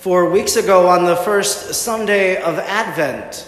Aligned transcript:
Four 0.00 0.30
weeks 0.30 0.56
ago, 0.56 0.88
on 0.88 1.04
the 1.04 1.14
first 1.14 1.74
Sunday 1.74 2.40
of 2.40 2.58
Advent, 2.58 3.46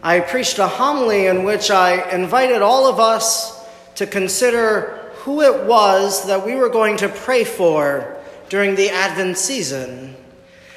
I 0.00 0.20
preached 0.20 0.60
a 0.60 0.68
homily 0.68 1.26
in 1.26 1.42
which 1.42 1.72
I 1.72 2.08
invited 2.12 2.62
all 2.62 2.86
of 2.86 3.00
us 3.00 3.66
to 3.96 4.06
consider 4.06 5.10
who 5.24 5.42
it 5.42 5.64
was 5.66 6.28
that 6.28 6.46
we 6.46 6.54
were 6.54 6.68
going 6.68 6.98
to 6.98 7.08
pray 7.08 7.42
for 7.42 8.16
during 8.48 8.76
the 8.76 8.90
Advent 8.90 9.38
season. 9.38 10.14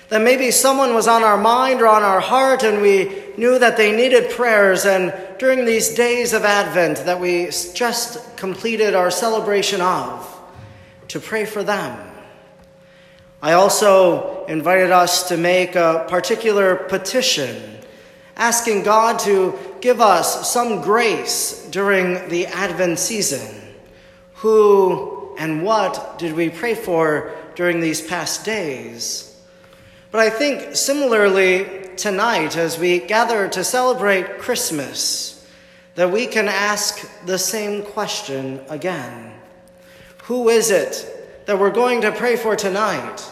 That 0.07 0.23
maybe 0.23 0.49
someone 0.49 0.95
was 0.95 1.07
on 1.07 1.21
our 1.21 1.37
mind 1.37 1.81
or 1.81 1.87
on 1.87 2.01
our 2.01 2.19
heart, 2.19 2.63
and 2.63 2.81
we 2.81 3.25
knew 3.37 3.59
that 3.59 3.77
they 3.77 3.95
needed 3.95 4.31
prayers, 4.31 4.85
and 4.85 5.13
during 5.37 5.65
these 5.65 5.93
days 5.93 6.33
of 6.33 6.45
Advent 6.45 7.05
that 7.05 7.19
we 7.19 7.51
just 7.75 8.35
completed 8.37 8.95
our 8.95 9.11
celebration 9.11 9.81
of, 9.81 10.27
to 11.09 11.19
pray 11.19 11.45
for 11.45 11.61
them. 11.61 12.07
I 13.39 13.53
also 13.53 14.38
invited 14.49 14.91
us 14.91 15.29
to 15.29 15.37
make 15.37 15.75
a 15.75 16.05
particular 16.09 16.75
petition 16.75 17.77
asking 18.35 18.83
God 18.83 19.19
to 19.19 19.57
give 19.79 20.01
us 20.01 20.51
some 20.51 20.81
grace 20.81 21.67
during 21.71 22.27
the 22.29 22.47
Advent 22.47 22.99
season. 22.99 23.61
Who 24.35 25.35
and 25.37 25.63
what 25.63 26.17
did 26.19 26.33
we 26.33 26.49
pray 26.49 26.75
for 26.75 27.33
during 27.55 27.79
these 27.79 28.01
past 28.01 28.43
days? 28.43 29.39
But 30.11 30.21
I 30.21 30.29
think 30.29 30.75
similarly 30.75 31.89
tonight, 31.95 32.57
as 32.57 32.79
we 32.79 32.99
gather 32.99 33.47
to 33.49 33.63
celebrate 33.63 34.39
Christmas, 34.39 35.47
that 35.95 36.11
we 36.11 36.27
can 36.27 36.47
ask 36.47 37.07
the 37.25 37.37
same 37.37 37.83
question 37.83 38.61
again 38.69 39.33
Who 40.23 40.49
is 40.49 40.71
it 40.71 41.19
that 41.49 41.57
we're 41.57 41.71
going 41.71 42.01
to 42.01 42.11
pray 42.11 42.35
for 42.35 42.55
tonight. 42.55 43.23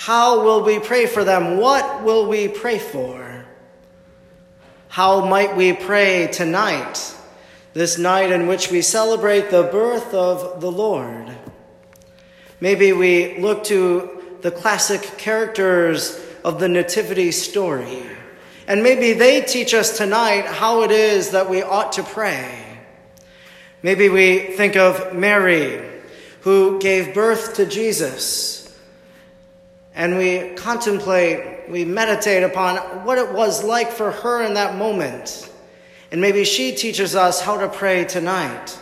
How 0.00 0.42
will 0.42 0.62
we 0.62 0.78
pray 0.78 1.04
for 1.04 1.24
them? 1.24 1.58
What 1.58 2.02
will 2.02 2.26
we 2.26 2.48
pray 2.48 2.78
for? 2.78 3.44
How 4.88 5.26
might 5.26 5.58
we 5.58 5.74
pray 5.74 6.26
tonight, 6.32 7.14
this 7.74 7.98
night 7.98 8.32
in 8.32 8.46
which 8.46 8.70
we 8.70 8.80
celebrate 8.80 9.50
the 9.50 9.64
birth 9.64 10.14
of 10.14 10.62
the 10.62 10.72
Lord? 10.72 11.30
Maybe 12.62 12.94
we 12.94 13.40
look 13.40 13.64
to 13.64 14.38
the 14.40 14.50
classic 14.50 15.02
characters 15.18 16.18
of 16.44 16.60
the 16.60 16.68
Nativity 16.70 17.30
story, 17.30 18.02
and 18.66 18.82
maybe 18.82 19.12
they 19.12 19.42
teach 19.42 19.74
us 19.74 19.98
tonight 19.98 20.46
how 20.46 20.80
it 20.80 20.92
is 20.92 21.32
that 21.32 21.50
we 21.50 21.60
ought 21.62 21.92
to 21.92 22.02
pray. 22.02 22.78
Maybe 23.82 24.08
we 24.08 24.56
think 24.56 24.76
of 24.76 25.14
Mary 25.14 25.86
who 26.40 26.80
gave 26.80 27.12
birth 27.12 27.56
to 27.56 27.66
Jesus. 27.66 28.59
And 29.94 30.16
we 30.18 30.54
contemplate, 30.54 31.68
we 31.68 31.84
meditate 31.84 32.42
upon 32.42 32.76
what 33.04 33.18
it 33.18 33.32
was 33.32 33.64
like 33.64 33.90
for 33.90 34.10
her 34.10 34.42
in 34.42 34.54
that 34.54 34.76
moment. 34.76 35.50
And 36.12 36.20
maybe 36.20 36.44
she 36.44 36.74
teaches 36.74 37.14
us 37.14 37.40
how 37.40 37.58
to 37.58 37.68
pray 37.68 38.04
tonight. 38.04 38.78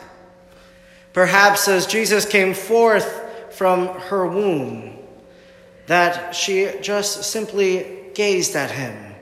Perhaps 1.12 1.68
as 1.68 1.86
Jesus 1.86 2.24
came 2.24 2.54
forth 2.54 3.54
from 3.54 3.88
her 3.88 4.26
womb, 4.26 4.96
that 5.86 6.34
she 6.34 6.70
just 6.82 7.24
simply 7.24 8.10
gazed 8.14 8.54
at 8.54 8.70
him, 8.70 9.14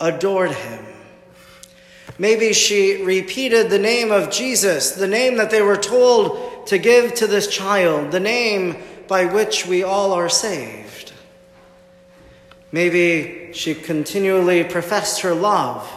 adored 0.00 0.52
him. 0.52 0.84
Maybe 2.18 2.52
she 2.52 3.02
repeated 3.02 3.70
the 3.70 3.78
name 3.78 4.12
of 4.12 4.30
Jesus, 4.30 4.92
the 4.92 5.08
name 5.08 5.36
that 5.38 5.50
they 5.50 5.62
were 5.62 5.76
told 5.76 6.66
to 6.68 6.78
give 6.78 7.14
to 7.14 7.26
this 7.26 7.48
child 7.48 8.12
the 8.12 8.20
name 8.20 8.76
by 9.08 9.26
which 9.26 9.66
we 9.66 9.82
all 9.82 10.12
are 10.12 10.28
saved. 10.28 11.12
Maybe 12.74 13.50
she 13.52 13.72
continually 13.72 14.64
professed 14.64 15.20
her 15.20 15.32
love, 15.32 15.88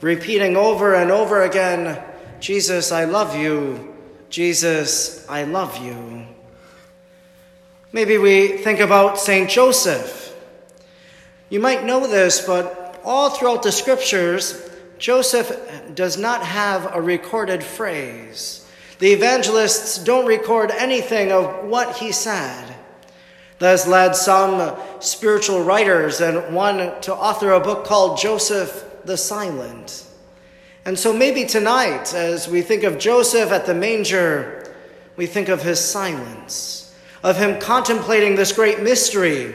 repeating 0.00 0.56
over 0.56 0.92
and 0.92 1.12
over 1.12 1.42
again, 1.42 2.02
Jesus, 2.40 2.90
I 2.90 3.04
love 3.04 3.36
you. 3.36 3.94
Jesus, 4.28 5.24
I 5.28 5.44
love 5.44 5.78
you. 5.78 6.26
Maybe 7.92 8.18
we 8.18 8.48
think 8.58 8.80
about 8.80 9.20
St. 9.20 9.48
Joseph. 9.48 10.36
You 11.48 11.60
might 11.60 11.84
know 11.84 12.08
this, 12.08 12.44
but 12.44 13.00
all 13.04 13.30
throughout 13.30 13.62
the 13.62 13.70
scriptures, 13.70 14.68
Joseph 14.98 15.56
does 15.94 16.18
not 16.18 16.44
have 16.44 16.92
a 16.92 17.00
recorded 17.00 17.62
phrase. 17.62 18.68
The 18.98 19.12
evangelists 19.12 20.02
don't 20.02 20.26
record 20.26 20.72
anything 20.72 21.30
of 21.30 21.66
what 21.66 21.98
he 21.98 22.10
said. 22.10 22.75
Has 23.60 23.86
led 23.86 24.14
some 24.14 24.76
spiritual 25.00 25.62
writers 25.64 26.20
and 26.20 26.54
one 26.54 27.00
to 27.02 27.14
author 27.14 27.52
a 27.52 27.60
book 27.60 27.84
called 27.84 28.18
Joseph 28.18 28.84
the 29.04 29.16
Silent. 29.16 30.04
And 30.84 30.98
so 30.98 31.12
maybe 31.12 31.44
tonight, 31.44 32.14
as 32.14 32.48
we 32.48 32.62
think 32.62 32.84
of 32.84 32.98
Joseph 32.98 33.50
at 33.50 33.66
the 33.66 33.74
manger, 33.74 34.74
we 35.16 35.26
think 35.26 35.48
of 35.48 35.62
his 35.62 35.80
silence, 35.80 36.94
of 37.22 37.36
him 37.36 37.58
contemplating 37.60 38.36
this 38.36 38.52
great 38.52 38.82
mystery, 38.82 39.54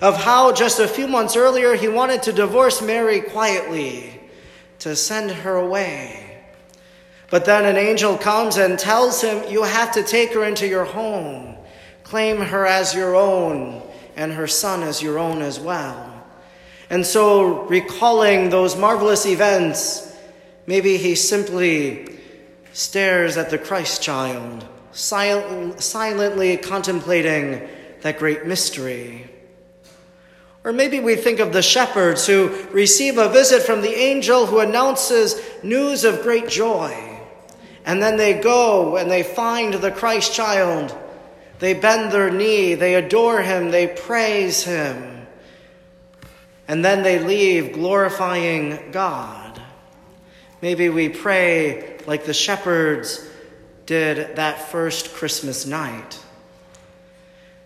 of 0.00 0.16
how 0.16 0.52
just 0.52 0.78
a 0.78 0.88
few 0.88 1.06
months 1.06 1.36
earlier 1.36 1.74
he 1.74 1.88
wanted 1.88 2.22
to 2.22 2.32
divorce 2.32 2.80
Mary 2.80 3.20
quietly, 3.20 4.20
to 4.78 4.96
send 4.96 5.30
her 5.30 5.56
away. 5.56 6.38
But 7.28 7.44
then 7.44 7.64
an 7.64 7.76
angel 7.76 8.16
comes 8.16 8.56
and 8.56 8.78
tells 8.78 9.20
him, 9.20 9.50
You 9.50 9.62
have 9.64 9.92
to 9.92 10.02
take 10.02 10.32
her 10.32 10.44
into 10.44 10.66
your 10.66 10.84
home, 10.84 11.56
claim 12.10 12.40
her 12.40 12.66
as 12.66 12.92
your 12.92 13.14
own, 13.14 13.80
and 14.16 14.32
her 14.32 14.48
son 14.48 14.82
as 14.82 15.00
your 15.00 15.16
own 15.16 15.40
as 15.40 15.60
well. 15.60 16.12
And 16.90 17.06
so, 17.06 17.62
recalling 17.66 18.50
those 18.50 18.74
marvelous 18.76 19.26
events, 19.26 20.12
maybe 20.66 20.96
he 20.96 21.14
simply 21.14 22.18
stares 22.72 23.36
at 23.36 23.50
the 23.50 23.58
Christ 23.58 24.02
child, 24.02 24.66
silently 24.90 26.56
contemplating 26.56 27.68
that 28.00 28.18
great 28.18 28.44
mystery. 28.44 29.30
Or 30.64 30.72
maybe 30.72 30.98
we 30.98 31.14
think 31.14 31.38
of 31.38 31.52
the 31.52 31.62
shepherds 31.62 32.26
who 32.26 32.48
receive 32.72 33.18
a 33.18 33.28
visit 33.28 33.62
from 33.62 33.82
the 33.82 33.94
angel 33.94 34.46
who 34.46 34.58
announces 34.58 35.40
news 35.62 36.02
of 36.02 36.22
great 36.22 36.48
joy. 36.48 37.20
And 37.86 38.02
then 38.02 38.16
they 38.16 38.34
go 38.40 38.96
and 38.96 39.08
they 39.08 39.22
find 39.22 39.74
the 39.74 39.92
Christ 39.92 40.34
child. 40.34 40.92
They 41.60 41.74
bend 41.74 42.10
their 42.10 42.30
knee, 42.30 42.74
they 42.74 42.94
adore 42.94 43.42
him, 43.42 43.70
they 43.70 43.86
praise 43.86 44.64
him. 44.64 45.26
And 46.66 46.84
then 46.84 47.02
they 47.02 47.18
leave 47.18 47.74
glorifying 47.74 48.92
God. 48.92 49.60
Maybe 50.62 50.88
we 50.88 51.10
pray 51.10 51.98
like 52.06 52.24
the 52.24 52.34
shepherds 52.34 53.28
did 53.84 54.36
that 54.36 54.70
first 54.70 55.12
Christmas 55.12 55.66
night. 55.66 56.18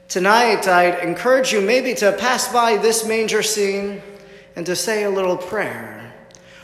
Tonight, 0.09 0.67
I'd 0.67 1.07
encourage 1.07 1.53
you 1.53 1.61
maybe 1.61 1.95
to 1.95 2.13
pass 2.13 2.53
by 2.53 2.77
this 2.77 3.07
manger 3.07 3.43
scene 3.43 4.03
and 4.57 4.67
to 4.67 4.75
say 4.75 5.05
a 5.05 5.11
little 5.11 5.37
prayer. 5.37 6.13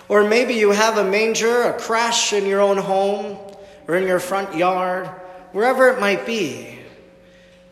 Or 0.09 0.25
maybe 0.25 0.55
you 0.55 0.73
have 0.73 0.99
a 0.99 1.05
manger, 1.05 1.63
a 1.63 1.79
crèche 1.79 2.37
in 2.37 2.47
your 2.47 2.61
own 2.61 2.77
home 2.77 3.39
or 3.87 3.97
in 3.97 4.09
your 4.09 4.19
front 4.19 4.57
yard, 4.57 5.07
wherever 5.53 5.89
it 5.89 6.01
might 6.01 6.27
be. 6.27 6.80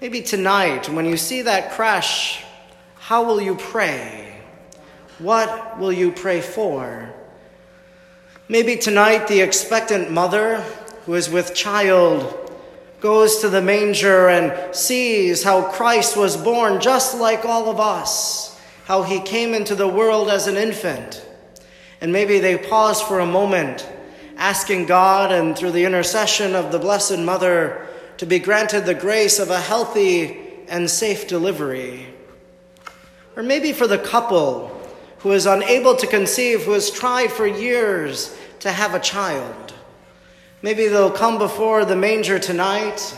Maybe 0.01 0.23
tonight, 0.23 0.89
when 0.89 1.07
you 1.07 1.17
see 1.17 1.43
that 1.43 1.73
crèche, 1.73 2.41
how 2.97 3.25
will 3.25 3.41
you 3.41 3.57
pray? 3.57 4.41
What 5.19 5.79
will 5.79 5.93
you 5.93 6.13
pray 6.13 6.41
for? 6.41 7.13
Maybe 8.49 8.77
tonight, 8.77 9.27
the 9.27 9.41
expectant 9.41 10.11
mother 10.11 10.61
who 11.05 11.15
is 11.15 11.29
with 11.29 11.55
child 11.55 12.53
goes 13.01 13.39
to 13.41 13.49
the 13.49 13.61
manger 13.61 14.29
and 14.29 14.75
sees 14.75 15.43
how 15.43 15.63
Christ 15.63 16.17
was 16.17 16.37
born 16.37 16.81
just 16.81 17.19
like 17.19 17.45
all 17.45 17.69
of 17.69 17.81
us, 17.81 18.61
how 18.85 19.03
he 19.03 19.21
came 19.21 19.53
into 19.53 19.75
the 19.75 19.89
world 19.89 20.29
as 20.29 20.47
an 20.47 20.57
infant 20.57 21.25
and 22.01 22.13
maybe 22.13 22.39
they 22.39 22.57
pause 22.57 23.03
for 23.03 23.19
a 23.19 23.27
moment, 23.27 23.89
asking 24.37 24.87
God 24.87 25.33
and 25.33 25.57
through 25.57 25.73
the 25.73 25.85
intercession 25.85 26.55
of 26.55 26.71
the 26.71 26.79
Blessed 26.79 27.19
Mother 27.19 27.89
to 28.19 28.27
be 28.27 28.39
granted 28.39 28.85
the 28.85 28.95
grace 28.95 29.39
of 29.39 29.51
a 29.51 29.61
healthy 29.61 30.39
and 30.69 30.91
safe 30.91 31.27
delivery. 31.27 32.07
Or 33.37 33.43
maybe 33.43 33.73
for 33.73 33.87
the 33.87 33.99
couple 33.99 34.69
who 35.19 35.33
is 35.33 35.47
unable 35.47 35.97
to 35.97 36.07
conceive, 36.07 36.65
who 36.65 36.73
has 36.73 36.91
tried 36.91 37.33
for 37.33 37.47
years 37.47 38.37
to 38.61 38.71
have 38.71 38.95
a 38.95 39.01
child. 39.01 39.75
Maybe 40.63 40.89
they'll 40.89 41.11
come 41.11 41.39
before 41.39 41.85
the 41.85 41.97
manger 41.97 42.39
tonight 42.39 43.17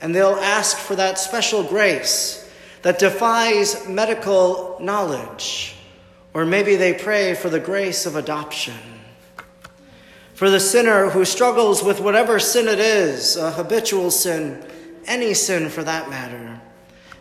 and 0.00 0.14
they'll 0.14 0.36
ask 0.36 0.76
for 0.76 0.94
that 0.96 1.18
special 1.18 1.62
grace 1.62 2.48
that 2.82 2.98
defies 2.98 3.86
medical 3.88 4.78
knowledge 4.80 5.76
or 6.32 6.44
maybe 6.44 6.76
they 6.76 6.94
pray 6.94 7.34
for 7.34 7.50
the 7.50 7.60
grace 7.60 8.06
of 8.06 8.16
adoption. 8.16 8.99
For 10.40 10.48
the 10.48 10.58
sinner 10.58 11.10
who 11.10 11.26
struggles 11.26 11.84
with 11.84 12.00
whatever 12.00 12.38
sin 12.38 12.66
it 12.66 12.78
is, 12.78 13.36
a 13.36 13.50
habitual 13.50 14.10
sin, 14.10 14.64
any 15.04 15.34
sin 15.34 15.68
for 15.68 15.84
that 15.84 16.08
matter. 16.08 16.58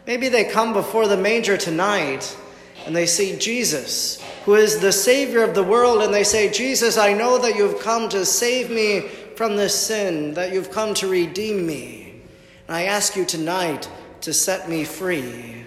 Maybe 0.07 0.29
they 0.29 0.45
come 0.45 0.71
before 0.71 1.05
the 1.05 1.17
manger 1.17 1.57
tonight 1.57 2.37
and 2.85 2.95
they 2.95 3.05
see 3.05 3.37
Jesus, 3.37 4.23
who 4.45 4.55
is 4.55 4.79
the 4.79 4.93
Savior 4.93 5.43
of 5.43 5.53
the 5.53 5.65
world, 5.65 6.01
and 6.01 6.13
they 6.13 6.23
say, 6.23 6.49
Jesus, 6.49 6.97
I 6.97 7.11
know 7.11 7.37
that 7.39 7.57
you've 7.57 7.81
come 7.81 8.07
to 8.07 8.25
save 8.25 8.71
me 8.71 9.01
from 9.35 9.57
this 9.57 9.75
sin, 9.75 10.35
that 10.35 10.53
you've 10.53 10.71
come 10.71 10.93
to 10.93 11.09
redeem 11.09 11.67
me. 11.67 12.21
And 12.69 12.77
I 12.77 12.83
ask 12.83 13.17
you 13.17 13.25
tonight 13.25 13.89
to 14.21 14.31
set 14.31 14.69
me 14.69 14.85
free. 14.85 15.65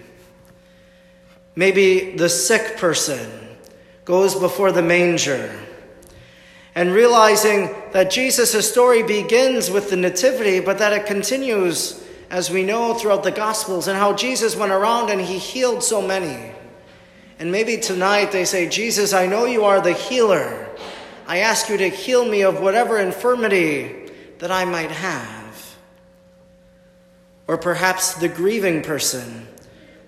Maybe 1.55 2.15
the 2.15 2.29
sick 2.29 2.77
person 2.77 3.29
goes 4.05 4.33
before 4.33 4.71
the 4.71 4.81
manger 4.81 5.53
and 6.75 6.91
realizing 6.91 7.69
that 7.91 8.09
Jesus' 8.09 8.69
story 8.69 9.03
begins 9.03 9.69
with 9.69 9.89
the 9.89 9.95
Nativity, 9.95 10.59
but 10.59 10.79
that 10.79 10.93
it 10.93 11.05
continues 11.05 12.03
as 12.33 12.49
we 12.49 12.63
know 12.63 12.95
throughout 12.95 13.21
the 13.21 13.31
Gospels, 13.31 13.87
and 13.87 13.95
how 13.95 14.11
Jesus 14.11 14.55
went 14.55 14.71
around 14.71 15.11
and 15.11 15.21
he 15.21 15.37
healed 15.37 15.83
so 15.83 16.01
many. 16.01 16.51
And 17.37 17.51
maybe 17.51 17.77
tonight 17.77 18.31
they 18.31 18.43
say, 18.43 18.67
Jesus, 18.67 19.13
I 19.13 19.27
know 19.27 19.45
you 19.45 19.65
are 19.65 19.79
the 19.79 19.93
healer. 19.93 20.67
I 21.27 21.39
ask 21.39 21.69
you 21.69 21.77
to 21.77 21.89
heal 21.89 22.25
me 22.25 22.41
of 22.41 22.59
whatever 22.59 22.97
infirmity 22.97 24.09
that 24.39 24.49
I 24.49 24.65
might 24.65 24.89
have. 24.89 25.75
Or 27.47 27.57
perhaps 27.57 28.15
the 28.15 28.29
grieving 28.29 28.81
person, 28.81 29.47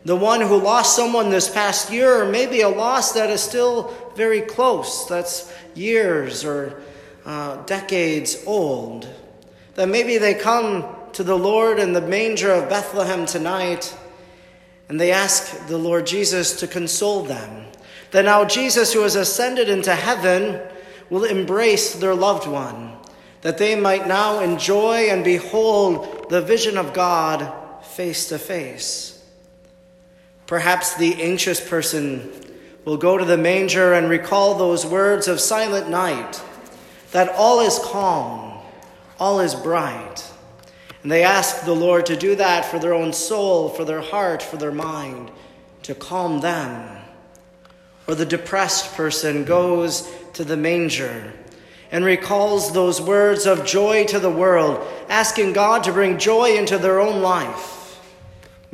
the 0.06 0.16
one 0.16 0.40
who 0.40 0.58
lost 0.58 0.96
someone 0.96 1.32
this 1.32 1.50
past 1.50 1.92
year, 1.92 2.22
or 2.22 2.30
maybe 2.30 2.62
a 2.62 2.70
loss 2.70 3.14
that 3.14 3.32
is 3.32 3.42
still 3.42 3.92
very 4.16 4.42
close, 4.42 5.08
that's 5.08 5.52
years 5.74 6.46
or 6.46 6.80
uh, 7.26 7.64
decades 7.64 8.44
old. 8.46 9.10
That 9.74 9.90
maybe 9.90 10.20
they 10.20 10.36
come 10.36 10.86
to 11.14 11.24
the 11.24 11.38
Lord 11.38 11.80
in 11.80 11.94
the 11.94 12.02
manger 12.02 12.52
of 12.52 12.70
Bethlehem 12.70 13.26
tonight, 13.26 13.98
and 14.90 15.02
they 15.02 15.12
ask 15.12 15.66
the 15.68 15.78
Lord 15.78 16.06
Jesus 16.06 16.60
to 16.60 16.68
console 16.68 17.24
them. 17.24 17.66
That 18.12 18.26
now 18.26 18.46
Jesus, 18.46 18.94
who 18.94 19.02
has 19.02 19.16
ascended 19.16 19.70
into 19.70 19.96
heaven, 19.96 20.62
will 21.10 21.24
embrace 21.24 21.96
their 21.96 22.14
loved 22.14 22.48
one, 22.48 22.96
that 23.42 23.58
they 23.58 23.76
might 23.76 24.08
now 24.08 24.40
enjoy 24.40 25.10
and 25.10 25.24
behold 25.24 26.30
the 26.30 26.42
vision 26.42 26.78
of 26.78 26.94
God 26.94 27.52
face 27.84 28.30
to 28.30 28.38
face. 28.38 29.15
Perhaps 30.48 30.96
the 30.96 31.22
anxious 31.22 31.60
person 31.60 32.32
will 32.86 32.98
go 32.98 33.18
to 33.18 33.26
the 33.26 33.38
manger 33.38 33.94
and 33.94 34.10
recall 34.10 34.56
those 34.56 34.86
words 34.86 35.28
of 35.28 35.40
Silent 35.40 35.90
Night 35.90 36.42
that 37.12 37.30
all 37.30 37.62
is 37.62 37.80
calm, 37.80 38.60
all 39.20 39.40
is 39.40 39.56
bright. 39.56 40.24
And 41.02 41.12
they 41.12 41.24
ask 41.24 41.66
the 41.66 41.74
Lord 41.74 42.06
to 42.08 42.16
do 42.16 42.36
that 42.36 42.66
for 42.66 42.78
their 42.78 42.94
own 42.94 43.14
soul, 43.14 43.70
for 43.70 43.86
their 43.86 44.02
heart, 44.02 44.44
for 44.44 44.58
their 44.58 44.72
mind, 44.72 45.32
to 45.84 45.96
calm 45.96 46.42
them. 46.42 47.02
Or 48.08 48.16
the 48.16 48.26
depressed 48.26 48.96
person 48.96 49.46
goes 49.46 50.12
to 50.34 50.44
the 50.44 50.58
manger 50.58 51.34
and 51.92 52.04
recalls 52.04 52.74
those 52.74 53.02
words 53.02 53.48
of 53.48 53.66
joy 53.66 54.06
to 54.06 54.20
the 54.20 54.30
world, 54.30 54.86
asking 55.10 55.54
God 55.54 55.84
to 55.86 55.94
bring 55.94 56.18
joy 56.18 56.58
into 56.58 56.78
their 56.78 57.00
own 57.00 57.22
life. 57.22 57.75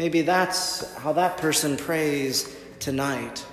Maybe 0.02 0.24
that's 0.24 0.92
how 0.96 1.14
that 1.14 1.38
person 1.38 1.78
prays 1.78 2.52
tonight. 2.80 3.46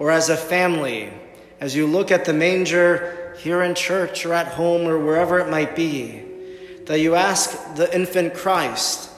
Or 0.00 0.10
as 0.10 0.28
a 0.28 0.36
family, 0.36 1.12
as 1.60 1.76
you 1.76 1.86
look 1.86 2.10
at 2.10 2.24
the 2.24 2.32
manger 2.32 3.36
here 3.38 3.62
in 3.62 3.76
church 3.76 4.26
or 4.26 4.34
at 4.34 4.48
home 4.48 4.88
or 4.88 4.98
wherever 4.98 5.38
it 5.38 5.48
might 5.48 5.76
be, 5.76 6.24
that 6.86 6.98
you 6.98 7.14
ask 7.14 7.76
the 7.76 7.94
infant 7.94 8.34
Christ 8.34 9.08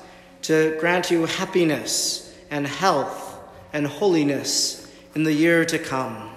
to 0.42 0.76
grant 0.78 1.10
you 1.10 1.24
happiness 1.24 2.36
and 2.50 2.66
health 2.66 3.38
and 3.72 3.86
holiness 3.86 4.86
in 5.14 5.22
the 5.22 5.32
year 5.32 5.64
to 5.64 5.78
come. 5.78 6.28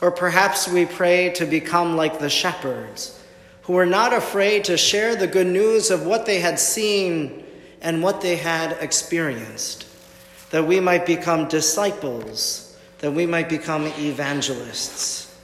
Or 0.00 0.12
perhaps 0.12 0.68
we 0.68 0.86
pray 0.86 1.30
to 1.30 1.44
become 1.44 1.96
like 1.96 2.20
the 2.20 2.30
shepherds, 2.30 3.20
who 3.62 3.72
were 3.72 3.84
not 3.84 4.12
afraid 4.12 4.62
to 4.66 4.76
share 4.76 5.16
the 5.16 5.26
good 5.26 5.48
news 5.48 5.90
of 5.90 6.06
what 6.06 6.24
they 6.24 6.38
had 6.38 6.60
seen 6.60 7.42
and 7.80 8.02
what 8.02 8.20
they 8.20 8.36
had 8.36 8.72
experienced, 8.80 9.86
that 10.50 10.66
we 10.66 10.80
might 10.80 11.06
become 11.06 11.48
disciples, 11.48 12.76
that 12.98 13.12
we 13.12 13.26
might 13.26 13.48
become 13.48 13.86
evangelists. 13.98 15.34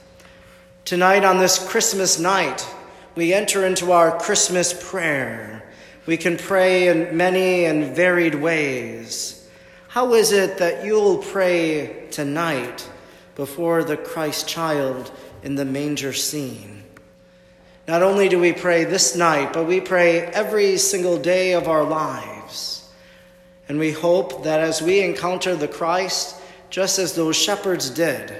Tonight, 0.85 1.23
on 1.23 1.37
this 1.37 1.65
Christmas 1.69 2.19
night, 2.19 2.67
we 3.15 3.33
enter 3.33 3.65
into 3.65 3.91
our 3.91 4.17
Christmas 4.17 4.73
prayer. 4.89 5.63
We 6.05 6.17
can 6.17 6.37
pray 6.37 6.87
in 6.87 7.15
many 7.15 7.65
and 7.65 7.95
varied 7.95 8.35
ways. 8.35 9.47
How 9.87 10.13
is 10.13 10.31
it 10.31 10.57
that 10.57 10.83
you'll 10.83 11.19
pray 11.19 12.07
tonight 12.11 12.89
before 13.35 13.83
the 13.83 13.95
Christ 13.95 14.47
child 14.47 15.11
in 15.43 15.55
the 15.55 15.65
manger 15.65 16.11
scene? 16.11 16.82
Not 17.87 18.03
only 18.03 18.29
do 18.29 18.39
we 18.39 18.53
pray 18.53 18.85
this 18.85 19.15
night, 19.15 19.53
but 19.53 19.67
we 19.67 19.81
pray 19.81 20.21
every 20.21 20.77
single 20.77 21.17
day 21.17 21.53
of 21.53 21.67
our 21.67 21.83
lives. 21.83 22.89
And 23.67 23.79
we 23.79 23.91
hope 23.91 24.43
that 24.43 24.59
as 24.59 24.81
we 24.81 25.01
encounter 25.01 25.55
the 25.55 25.67
Christ, 25.67 26.39
just 26.69 26.99
as 26.99 27.13
those 27.13 27.35
shepherds 27.35 27.89
did, 27.89 28.33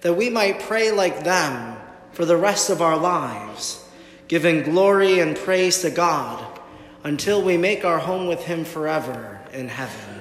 that 0.00 0.14
we 0.14 0.30
might 0.30 0.60
pray 0.60 0.90
like 0.90 1.24
them 1.24 1.76
for 2.12 2.24
the 2.24 2.36
rest 2.36 2.70
of 2.70 2.82
our 2.82 2.96
lives 2.96 3.84
giving 4.28 4.62
glory 4.62 5.20
and 5.20 5.36
praise 5.36 5.80
to 5.80 5.90
God 5.90 6.44
until 7.02 7.42
we 7.42 7.56
make 7.56 7.84
our 7.84 7.98
home 7.98 8.26
with 8.26 8.44
Him 8.44 8.64
forever 8.64 9.40
in 9.52 9.68
heaven. 9.68 10.17